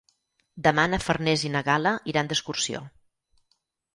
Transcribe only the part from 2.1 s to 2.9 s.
iran d'excursió.